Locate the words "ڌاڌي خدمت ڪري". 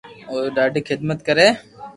0.55-1.47